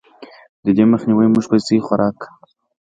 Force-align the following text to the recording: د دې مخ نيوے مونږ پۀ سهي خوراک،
د 0.63 0.67
دې 0.77 0.85
مخ 0.91 1.01
نيوے 1.07 1.25
مونږ 1.31 1.45
پۀ 1.49 1.57
سهي 1.65 1.79
خوراک، 1.85 2.19